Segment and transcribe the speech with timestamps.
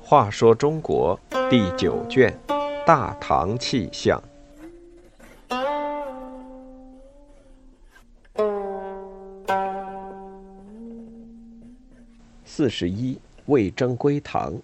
[0.00, 2.34] 话说中国第九卷
[2.86, 4.18] 《大唐气象》
[12.46, 14.54] 四十一，魏征归唐。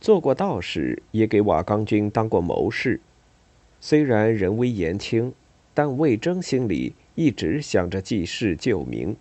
[0.00, 3.00] 做过道士，也给瓦岗军当过谋士。
[3.80, 5.34] 虽然人微言轻，
[5.74, 9.16] 但魏征心里一直想着济世救民。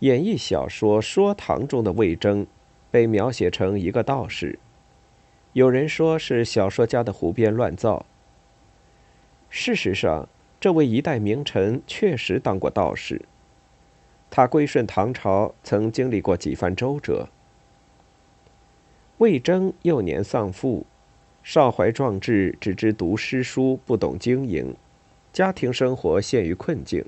[0.00, 2.46] 演义小说《说唐》中的魏征，
[2.90, 4.58] 被描写成一个道士。
[5.54, 8.04] 有人说是小说家的胡编乱造。
[9.48, 10.28] 事实上，
[10.60, 13.22] 这位一代名臣确实当过道士。
[14.28, 17.28] 他归顺唐朝，曾经历过几番周折。
[19.16, 20.84] 魏征幼年丧父，
[21.42, 24.76] 少怀壮志，只知读诗书，不懂经营，
[25.36, 27.04] 家庭生活陷于困境。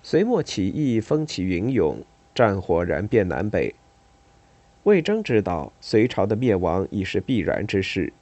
[0.00, 2.04] 隋末起义风起云涌，
[2.36, 3.74] 战火燃遍南北。
[4.84, 8.12] 魏征知道隋朝的灭亡已是必然之事。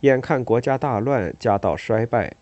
[0.00, 2.34] 眼看国家大乱，家道衰败，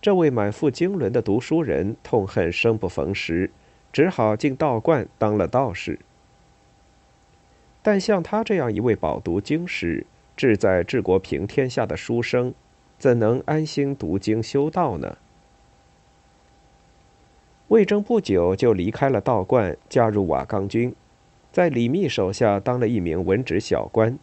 [0.00, 3.50] 这位满腹经纶的读书人痛恨生不逢时，
[3.92, 5.98] 只好进道观当了道士。
[7.82, 12.54] 但像他这样一位饱读经史、志在治国平天下的书生，
[13.00, 15.16] 怎能安心读经修道呢？
[17.68, 20.94] 魏征不久就离开了道观，加入瓦岗军，
[21.50, 24.18] 在李密手下当了一名文职小官。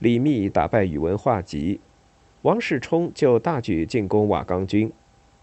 [0.00, 1.78] 李密打败宇文化及，
[2.42, 4.92] 王世充就大举进攻瓦岗军，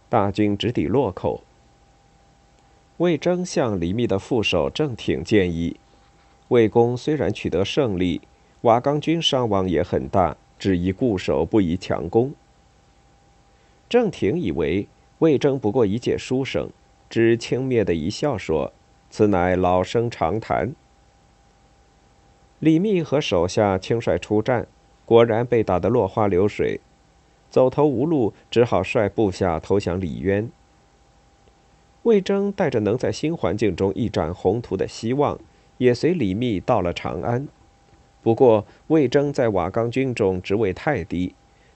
[0.10, 1.42] 大军直抵洛口。
[2.98, 5.78] 魏征向李密的副手郑挺建议，
[6.50, 8.20] 魏公虽然取得胜利，
[8.64, 12.34] 瓦岗军伤亡也很大，只宜固守，不宜强攻。
[13.90, 14.88] 郑挺以为。
[15.20, 16.70] 魏征不过一介书生，
[17.10, 18.74] 只轻蔑的一笑说
[19.10, 20.74] ：“此乃老生常谈。”
[22.60, 24.68] 李密和手下轻率出战，
[25.06, 26.82] 果然被打得落花流水，
[27.50, 30.50] 走投无路，只好率部下投降李渊。
[32.02, 35.40] 魏征带着能在新环境中一展宏图的希望，
[35.78, 37.48] 也随李密到了长安。
[38.24, 41.36] 不过，魏征在瓦岗军中职位太低，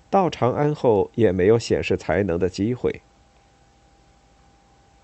[0.09, 3.01] 到长安后也没有显示才能的机会。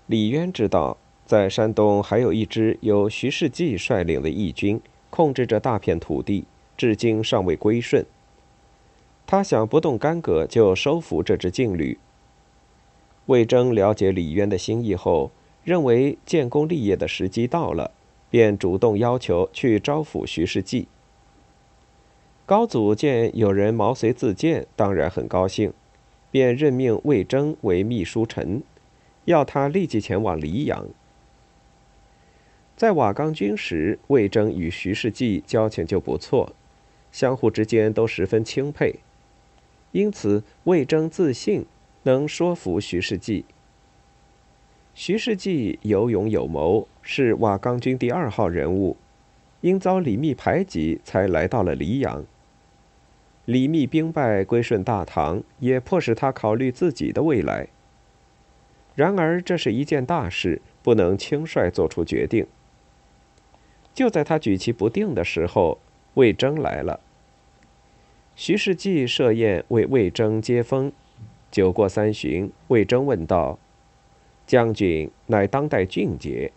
[0.06, 0.96] 李渊知道，
[1.26, 6.44] 在山东还有一支由徐世绩率领的义军，控制着大片土地，
[6.76, 8.04] 至今尚未归顺。
[9.26, 11.98] 他想不动干戈就收服这支劲旅。
[13.26, 15.30] 魏征了解李渊的心意后，
[15.62, 17.90] 认为建功立业的时机到了，
[18.30, 20.88] 便主动要求去招抚徐世绩。
[22.46, 25.72] 高祖见有人毛遂自荐，当然很高兴，
[26.30, 28.62] 便任命魏征为秘书臣。
[29.24, 30.86] 要他立即前往黎阳。
[32.76, 36.52] 在瓦岗军时，魏征与徐世绩交情就不错，
[37.10, 38.96] 相互之间都十分钦佩，
[39.92, 41.64] 因此魏征自信
[42.02, 43.46] 能说服徐世绩。
[44.94, 48.98] 徐世绩有勇有谋，是瓦岗军第二号人物，
[49.62, 52.22] 因遭李密排挤，才来到了黎阳。
[53.46, 57.68] 李密兵败，归顺大唐，也迫使他考虑自己的未来。
[58.94, 62.46] 然而，这是一件大事，不能轻率做出决定。
[63.92, 65.78] 就在他举棋不定的时候，
[66.14, 67.00] 魏征来了。
[68.34, 70.90] 徐世绩设宴为魏征接风，
[71.50, 73.58] 酒过三巡，魏征问道
[74.46, 76.50] ：“将军乃当代俊杰，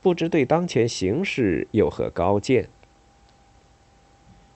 [0.00, 2.68] 不知对当前形势有何高见？”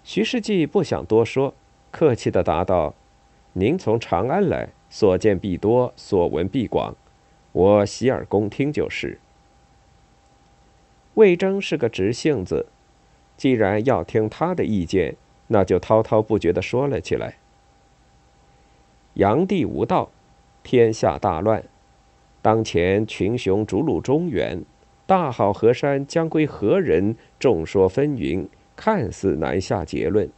[0.08, 1.52] 徐世绩不想多说，
[1.90, 2.94] 客气地答道
[3.52, 6.96] ：“您从长安来，所见必多，所闻必广。”
[7.52, 9.20] 我洗耳恭听就是。
[11.12, 12.68] 魏征是个直性子，
[13.36, 15.14] 既然要听他的意见，
[15.48, 17.36] 那就滔滔不绝地说了起来。
[19.12, 20.10] 炀帝无道，
[20.62, 21.62] 天下大乱，
[22.40, 24.64] 当前群雄逐鹿中原，
[25.04, 27.14] 大好河山将归何人？
[27.38, 28.48] 众说纷纭，
[28.78, 30.30] 看似难下结论。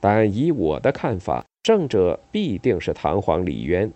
[0.00, 3.92] 但以我的看法，胜者必定是唐皇李渊。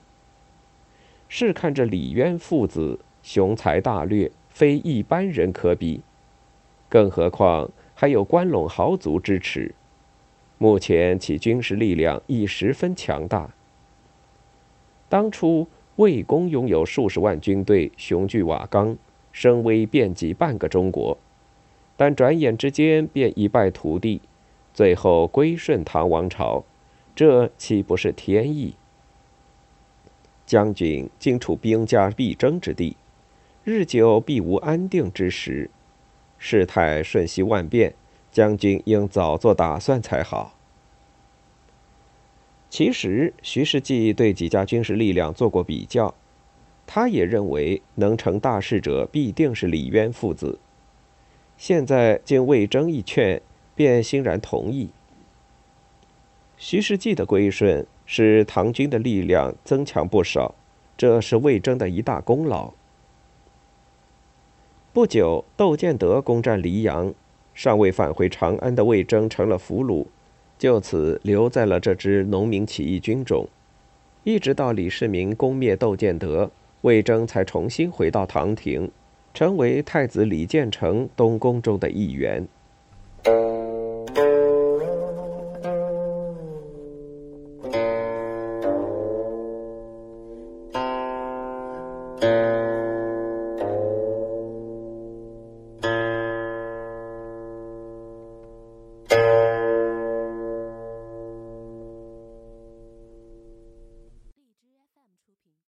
[1.29, 6.00] 试看这李渊父子雄才大略，非一般人可比，
[6.88, 9.75] 更何况还有关陇豪族支持，
[10.56, 13.50] 目前其军事力量亦十分强大。
[15.09, 15.67] 当初
[15.97, 18.97] 魏公拥有数十万军队，雄踞瓦岗，
[19.32, 21.19] 声威遍及半个中国，
[21.98, 24.20] 但转眼之间便一败涂地，
[24.72, 26.64] 最后归顺唐王朝，
[27.16, 28.76] 这岂不是天意？
[30.46, 32.96] 将军竟处兵家必争之地，
[33.64, 35.68] 日久必无安定之时。
[36.38, 37.92] 事态瞬息万变，
[38.30, 40.54] 将军应早做打算才好。
[42.70, 46.14] 其实，徐世绩对几家军事力量做过比较，
[46.86, 50.60] 他也认为能成大事者必定是李渊父子。
[51.58, 53.43] 现在经魏征一劝，
[53.75, 54.90] 便欣然同意。
[56.56, 60.55] 徐世绩的归顺，使唐军的力量增强不少，
[60.96, 62.72] 这是魏征的一大功劳。
[64.93, 67.12] 不久，窦建德攻占黎阳，
[67.55, 70.06] 尚未返回长安的魏征成了俘虏，
[70.56, 73.49] 就此留在了这支农民起义军中。
[74.22, 76.50] 一直到李世民攻灭窦建德，
[76.82, 78.90] 魏征才重新回到唐廷，
[79.34, 82.46] 成为太子李建成东宫中的一员。